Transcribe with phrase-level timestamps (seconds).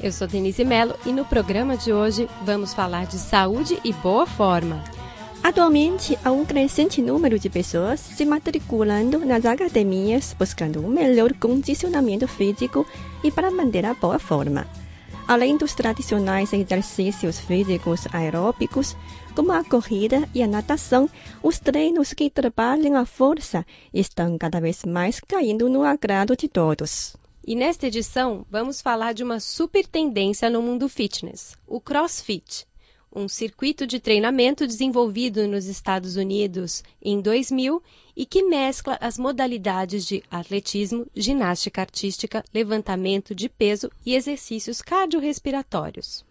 [0.00, 4.26] Eu sou Denise Mello e no programa de hoje vamos falar de saúde e boa
[4.26, 4.82] forma.
[5.42, 12.28] Atualmente, há um crescente número de pessoas se matriculando nas academias buscando um melhor condicionamento
[12.28, 12.86] físico
[13.24, 14.68] e para manter a boa forma.
[15.26, 18.96] Além dos tradicionais exercícios físicos aeróbicos,
[19.34, 21.10] como a corrida e a natação,
[21.42, 27.16] os treinos que trabalham a força estão cada vez mais caindo no agrado de todos.
[27.50, 32.66] E nesta edição vamos falar de uma super tendência no mundo fitness, o CrossFit,
[33.10, 37.82] um circuito de treinamento desenvolvido nos Estados Unidos em 2000
[38.14, 46.26] e que mescla as modalidades de atletismo, ginástica artística, levantamento de peso e exercícios cardiorrespiratórios.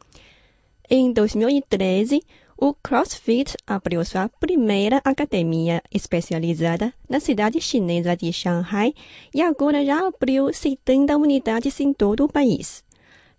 [0.87, 2.21] Em 2013,
[2.59, 8.95] o CrossFit abriu sua primeira academia especializada na cidade chinesa de Shanghai
[9.31, 12.83] e agora já abriu 70 unidades em todo o país.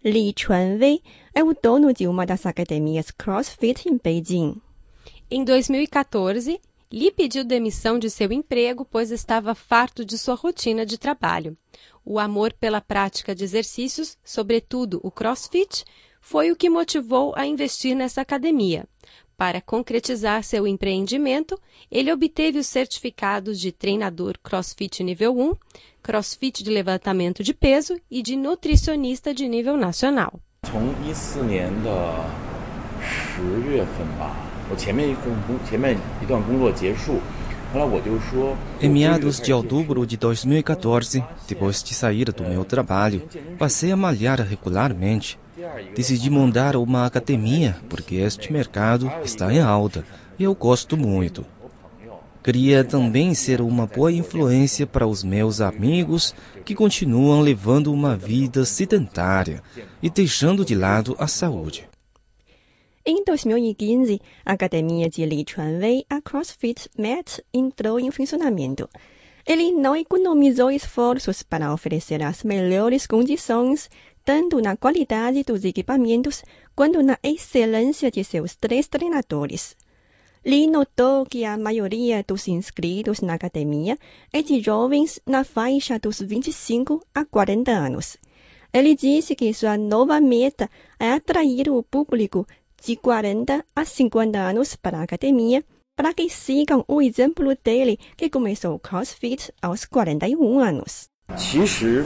[0.05, 1.03] Li Chuanwei
[1.35, 4.63] é o dono de uma das academias CrossFit em Beijing.
[5.29, 6.61] Em 2014,
[6.91, 11.59] Li pediu demissão de seu emprego pois estava farto de sua rotina de trabalho.
[12.05, 15.85] O amor pela prática de exercícios, sobretudo o CrossFit,
[16.21, 18.87] foi o que motivou a investir nessa academia.
[19.38, 21.60] Para concretizar seu empreendimento,
[21.92, 25.54] ele obteve os certificados de treinador CrossFit nível 1,
[26.04, 30.40] CrossFit de levantamento de peso e de nutricionista de nível nacional.
[30.64, 32.26] 从一四年的
[33.02, 34.34] 十月份吧，
[34.70, 37.20] 我前面一份工前面一段工作结束，
[37.74, 44.40] 后来我就说， Em meados de outubro de 2014, depois de sair do meu trabalho, passei a malhar
[44.42, 45.38] regularmente.
[45.95, 50.05] Decidi montar uma academia porque este mercado está em alta
[50.39, 51.45] e eu gosto muito.
[52.43, 58.65] Queria também ser uma boa influência para os meus amigos que continuam levando uma vida
[58.65, 59.63] sedentária
[60.03, 61.89] e deixando de lado a saúde.
[63.05, 68.89] Em 2015, a academia de Li Chuanwei, a CrossFit Mat, entrou em funcionamento.
[69.47, 73.89] Ele não economizou esforços para oferecer as melhores condições,
[74.29, 76.45] tanto na qualidade dos equipamentos
[76.77, 79.75] quanto na excelência de seus três treinadores.
[80.45, 83.97] Li notou que a maioria dos inscritos na academia
[84.31, 88.19] é de jovens na faixa dos 25 a 40 anos.
[88.71, 90.69] Ele disse que sua nova meta
[91.01, 92.47] é atrair o público
[92.85, 95.65] de 40 a 50 anos para a academia,
[95.97, 101.09] para que sigam o exemplo dele, que começou o CrossFit aos 41 anos.
[101.37, 102.05] 其实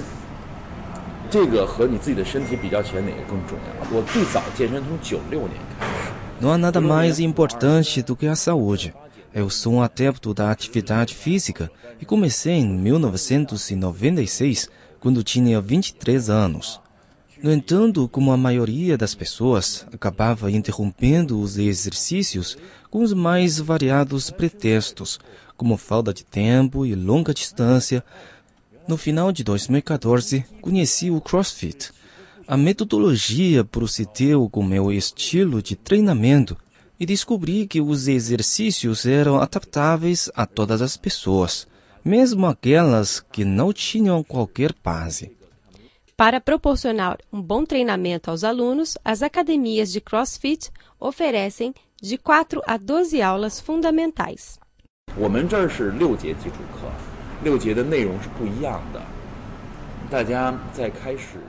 [1.31, 3.63] 这个和你自己的身体比较起来，哪个更重要？
[3.91, 8.93] 我最早健身从九六年开始， Não há nada mais importante do que a saúde.
[9.33, 11.69] Eu sou um adepto da atividade física
[11.99, 14.69] e comecei em 1996,
[14.99, 16.79] quando tinha 23 anos.
[17.43, 22.57] No entanto, como a maioria das pessoas, acabava interrompendo os exercícios
[22.89, 25.19] com os mais variados pretextos,
[25.55, 28.03] como falta de tempo e longa distância.
[28.86, 31.92] no final de 2014, conheci o CrossFit.
[32.46, 36.56] A metodologia procedeu com meu estilo de treinamento
[36.98, 41.66] e descobri que os exercícios eram adaptáveis a todas as pessoas,
[42.04, 45.36] mesmo aquelas que não tinham qualquer base.
[46.16, 52.76] Para proporcionar um bom treinamento aos alunos, as academias de CrossFit oferecem de 4 a
[52.76, 54.58] 12 aulas fundamentais.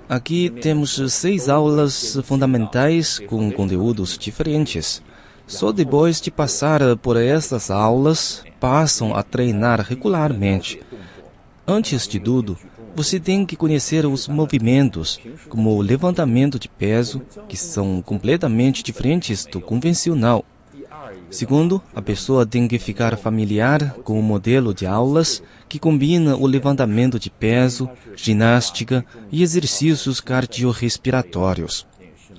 [0.08, 5.04] Aqui temos seis aulas fundamentais com conteúdos diferentes.
[5.46, 10.82] Só depois de passar por essas aulas, passam a treinar regularmente.
[11.68, 12.58] Antes de tudo,
[12.96, 15.20] você tem que conhecer os movimentos,
[15.50, 20.46] como o levantamento de peso, que são completamente diferentes do convencional.
[21.34, 26.46] Segundo, a pessoa tem que ficar familiar com o modelo de aulas que combina o
[26.46, 31.88] levantamento de peso, ginástica e exercícios cardiorrespiratórios.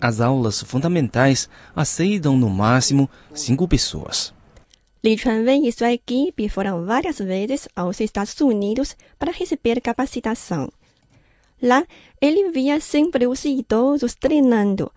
[0.00, 4.32] As aulas fundamentais aceitam no máximo cinco pessoas.
[5.02, 10.70] Li Chuanwei e sua equipe foram várias vezes aos Estados Unidos para receber capacitação.
[11.60, 11.84] Lá,
[12.20, 14.88] ele via sempre os idosos treinando.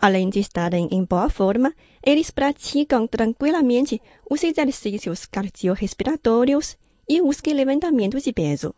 [0.00, 1.72] Além de estarem em boa forma,
[2.04, 6.76] eles praticam tranquilamente os exercícios cardiorrespiratórios
[7.08, 8.74] e os levantamentos de peso.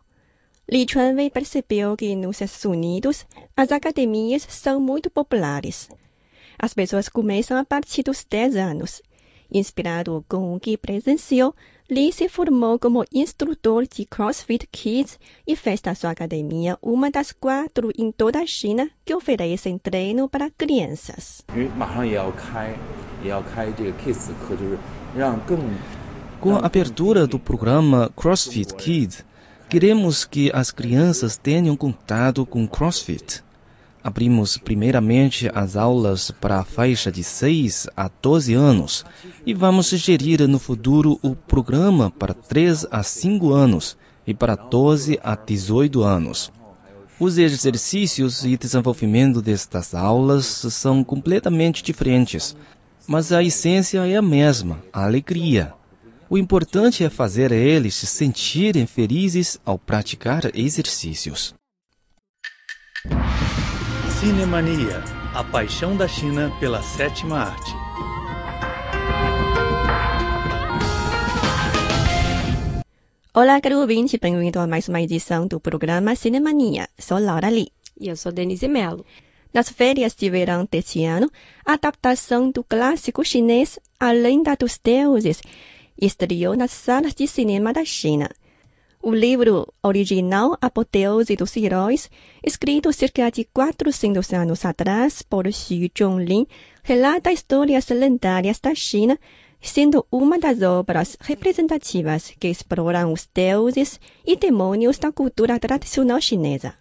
[0.69, 3.25] Li Chuanwei percebeu que nos Estados Unidos
[3.55, 5.89] as academias são muito populares.
[6.57, 9.01] As pessoas começam a partir dos 10 anos.
[9.51, 11.53] Inspirado com o que presenciou,
[11.89, 17.31] Lee se formou como instrutor de CrossFit Kids e fez da sua academia uma das
[17.31, 21.45] quatro em toda a China que oferecem treino para crianças.
[26.39, 29.25] Com a abertura do programa CrossFit Kids,
[29.69, 33.43] queremos que as crianças tenham contato com CrossFit.
[34.03, 39.05] Abrimos primeiramente as aulas para a faixa de 6 a 12 anos
[39.45, 45.19] e vamos gerir no futuro o programa para 3 a 5 anos e para 12
[45.23, 46.51] a 18 anos.
[47.19, 52.55] Os exercícios e desenvolvimento destas aulas são completamente diferentes,
[53.07, 55.73] mas a essência é a mesma, a alegria.
[56.29, 61.55] O importante é fazer eles se sentirem felizes ao praticar exercícios.
[64.19, 65.01] Cinemania,
[65.33, 67.71] a paixão da China pela sétima arte.
[73.33, 76.89] Olá, caro ouvinte, bem-vindo a mais uma edição do programa Cinemania.
[76.99, 77.71] Sou Laura Lee.
[77.99, 79.05] E eu sou Denise Mello.
[79.53, 81.31] Nas férias de verão deste ano,
[81.65, 85.41] a adaptação do clássico chinês A Lenda dos Deuses
[85.99, 88.29] estreou nas salas de cinema da China.
[89.01, 92.09] O livro original Apoteose dos Heróis,
[92.43, 96.45] escrito cerca de 400 anos atrás por Xu Zhonglin,
[96.83, 99.17] relata histórias lendárias da China,
[99.61, 106.73] sendo uma das obras representativas que exploram os deuses e demônios da cultura tradicional chinesa.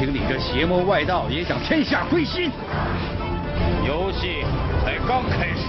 [0.00, 2.50] 凭你这邪魔外道，也想天下归心？
[3.86, 4.42] 游戏
[4.84, 5.66] 才刚开始。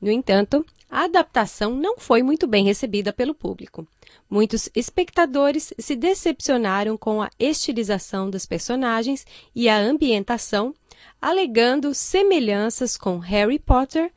[0.00, 3.86] No entanto, a adaptação não foi muito bem recebida pelo público.
[4.30, 10.74] Muitos espectadores se decepcionaram com a estilização dos personagens e a ambientação,
[11.20, 14.10] alegando semelhanças com Harry Potter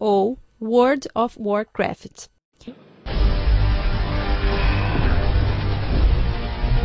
[0.00, 2.28] ou World of Warcraft.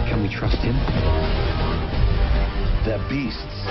[0.08, 0.76] Can we trust him?
[2.84, 3.66] They're beasts.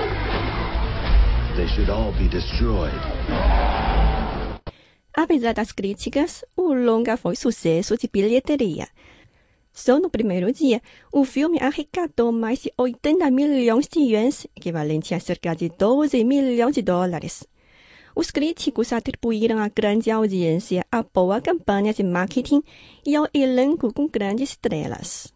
[1.57, 2.93] They should all be destroyed.
[5.17, 8.89] Apesar das críticas, o longa foi sucesso de bilheteria.
[9.73, 10.81] Só no primeiro dia,
[11.13, 16.75] o filme arrecadou mais de 80 milhões de yuans, equivalente a cerca de 12 milhões
[16.75, 17.47] de dólares.
[18.15, 22.63] Os críticos atribuíram a grande audiência à boa campanha de marketing
[23.05, 25.33] e ao elenco com grandes estrelas.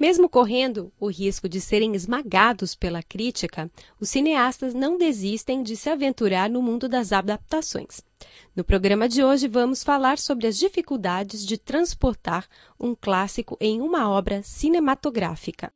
[0.00, 5.90] Mesmo correndo o risco de serem esmagados pela crítica, os cineastas não desistem de se
[5.90, 8.00] aventurar no mundo das adaptações.
[8.56, 12.48] No programa de hoje, vamos falar sobre as dificuldades de transportar
[12.80, 15.70] um clássico em uma obra cinematográfica.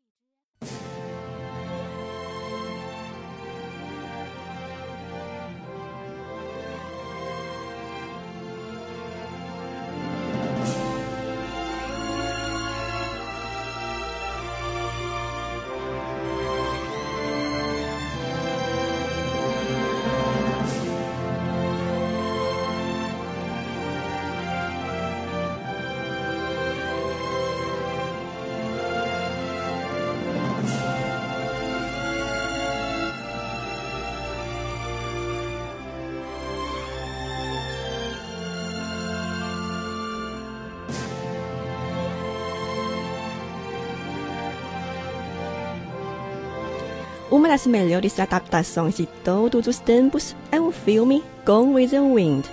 [47.37, 52.47] Uma das melhores adaptações de todos os tempos é o filme Gone with the Wind,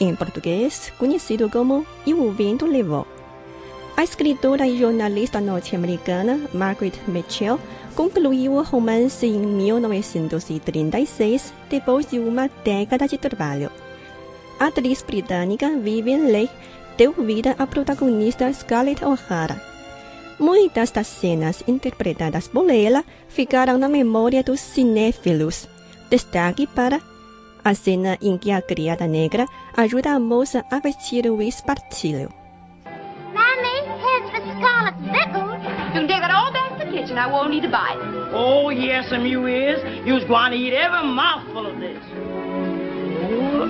[0.00, 3.06] em português conhecido como E o Vento Levou.
[3.96, 7.60] A escritora e jornalista norte-americana Margaret Mitchell
[7.94, 13.70] concluiu o romance em 1936, depois de uma década de trabalho.
[14.58, 16.50] A atriz britânica Vivian Leigh
[16.98, 19.73] deu vida à protagonista Scarlett O'Hara
[20.38, 25.68] Muitas das cenas interpretadas por ela ficaram na memória dos cinéfilos.
[26.10, 27.00] Destaque para
[27.64, 32.30] a cena em que a criada negra ajuda a moça a vestir o espartilho.
[33.32, 35.60] Mammy, here's for Scarlet's victuals.
[35.64, 37.16] You can take it all back to the kitchen.
[37.16, 38.34] I won't need to buy it.
[38.34, 39.82] Oh, yes, and you is.
[40.04, 42.02] You's going to eat every mouthful of this.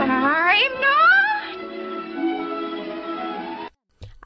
[0.01, 1.14] I'm not.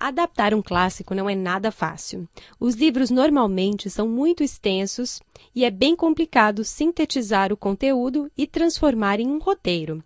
[0.01, 2.29] Adaptar um clássico não é nada fácil.
[2.61, 5.21] Os livros normalmente são muito extensos
[5.53, 10.03] e é bem complicado sintetizar o conteúdo e transformar em um roteiro.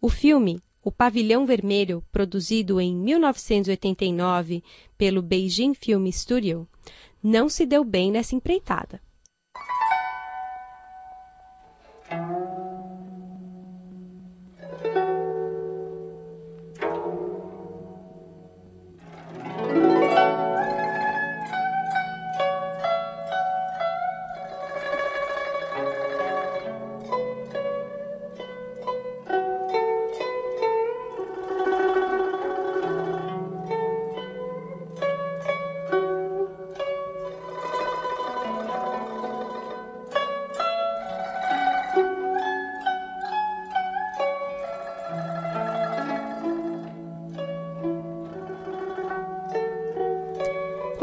[0.00, 4.62] O filme O Pavilhão Vermelho, produzido em 1989
[4.96, 6.68] pelo Beijing Film Studio,
[7.22, 9.00] não se deu bem nessa empreitada.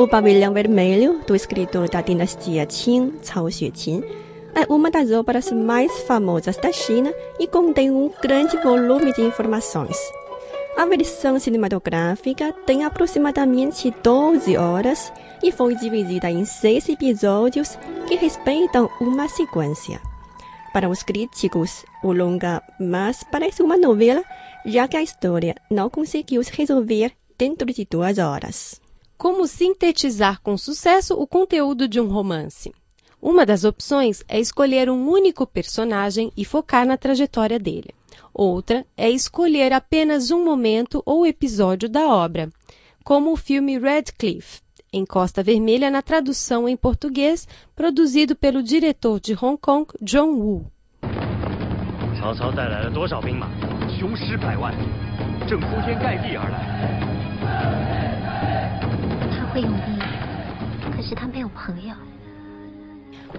[0.01, 4.03] O Pavilhão Vermelho, do escritor da dinastia Qing, Cao Xueqin,
[4.55, 9.95] é uma das obras mais famosas da China e contém um grande volume de informações.
[10.75, 17.77] A versão cinematográfica tem aproximadamente 12 horas e foi dividida em seis episódios
[18.07, 20.01] que respeitam uma sequência.
[20.73, 24.23] Para os críticos, o longa mais parece uma novela,
[24.65, 28.80] já que a história não conseguiu se resolver dentro de duas horas.
[29.20, 32.72] Como sintetizar com sucesso o conteúdo de um romance?
[33.20, 37.94] Uma das opções é escolher um único personagem e focar na trajetória dele.
[38.32, 42.50] Outra é escolher apenas um momento ou episódio da obra,
[43.02, 44.60] como o filme Redcliffe,
[44.92, 50.66] em Costa Vermelha na tradução em português, produzido pelo diretor de Hong Kong, John Woo.
[52.18, 53.48] 曹操带来了多少兵马？
[53.98, 54.74] 雄师百万，
[55.48, 57.99] 正铺天盖地而来。
[59.50, 59.98] 他会用兵，
[60.94, 61.94] 可是他没有朋友。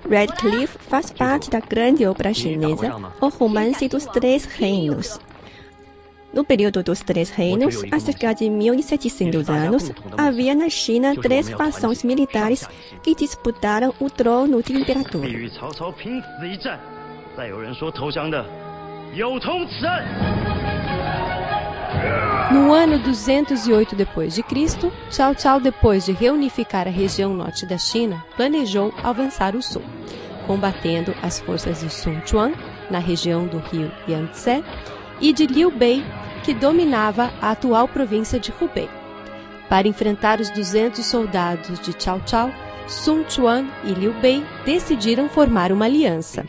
[0.07, 5.19] Redcliffe faz parte da grande obra chinesa O Romance dos Três Reinos.
[6.33, 12.03] No período dos Três Reinos, há cerca de 1700 anos, havia na China três fações
[12.03, 12.67] militares
[13.01, 15.23] que disputaram o trono de imperador.
[22.52, 28.92] No ano 208 d.C., Cao Cao, depois de reunificar a região norte da China, planejou
[29.02, 29.82] avançar o sul,
[30.46, 32.52] combatendo as forças de Sun Quan,
[32.90, 34.62] na região do rio Yangtze,
[35.20, 36.04] e de Liu Bei,
[36.44, 38.90] que dominava a atual província de Hubei.
[39.68, 42.50] Para enfrentar os 200 soldados de Cao Cao,
[42.86, 46.44] Sun Quan e Liu Bei decidiram formar uma aliança.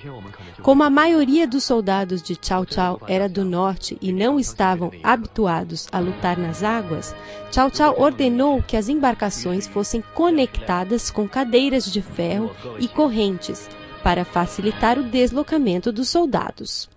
[0.62, 5.88] Como a maioria dos soldados de Cao Cao era do norte e não estavam habituados
[5.92, 7.16] a lutar nas águas,
[7.52, 13.70] Cao Cao ordenou que as embarcações fossem conectadas com cadeiras de ferro e correntes
[14.04, 16.90] para facilitar o deslocamento dos soldados.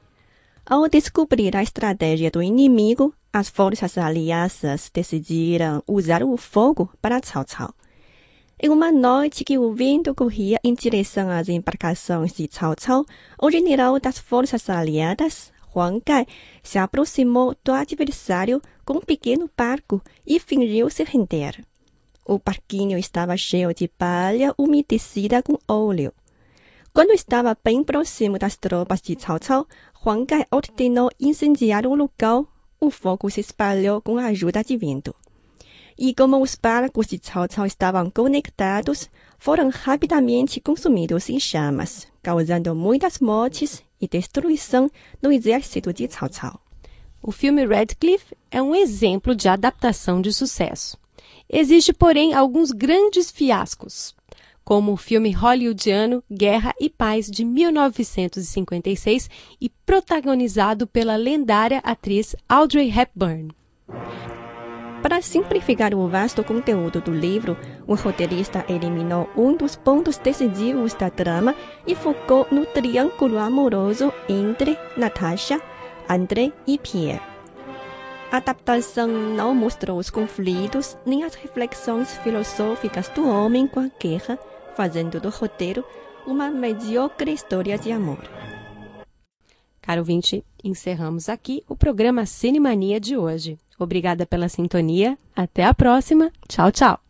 [0.65, 7.45] Ao descobrir a estratégia do inimigo, as forças aliadas decidiram usar o fogo para Cao
[7.45, 7.75] Cao.
[8.59, 13.05] Em uma noite que o vento corria em direção às embarcações de Cao Cao,
[13.39, 16.27] o general das forças aliadas, Huang Gai,
[16.63, 21.63] se aproximou do adversário com um pequeno barco e fingiu se render.
[22.25, 26.11] O barquinho estava cheio de palha umedecida com óleo.
[26.95, 29.67] Quando estava bem próximo das tropas de Cao Cao,
[30.03, 32.49] Huang Gai ordenou incendiar o local.
[32.81, 35.15] O fogo se espalhou com a ajuda de vento.
[35.99, 42.75] E como os barcos de Cao Cao estavam conectados, foram rapidamente consumidos em chamas, causando
[42.75, 44.91] muitas mortes e destruição
[45.23, 46.61] no exército de Cao Cao.
[47.23, 50.99] O filme Redcliffe é um exemplo de adaptação de sucesso.
[51.49, 54.15] Existe, porém, alguns grandes fiascos,
[54.65, 62.91] como o filme hollywoodiano Guerra e Paz de 1956 e protagonizado pela lendária atriz Audrey
[62.91, 63.51] Hepburn.
[65.07, 71.09] Para simplificar o vasto conteúdo do livro, o roteirista eliminou um dos pontos decisivos da
[71.09, 71.55] trama
[71.87, 75.63] e focou no triângulo amoroso entre Natasha,
[76.11, 77.23] André e Pierre.
[78.33, 84.37] A adaptação não mostrou os conflitos nem as reflexões filosóficas do homem com a guerra,
[84.75, 85.85] fazendo do roteiro
[86.27, 88.29] uma mediocre história de amor.
[89.81, 93.57] Caro ouvinte, encerramos aqui o programa Cinemania de hoje.
[93.79, 95.19] Obrigada pela sintonia.
[95.35, 96.31] Até a próxima.
[96.49, 97.06] Tchau, tchau.